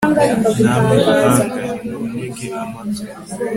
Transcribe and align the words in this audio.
namwe 0.63 0.95
bahanga, 1.07 1.59
nimuntege 1.81 2.47
amatwi 2.61 3.03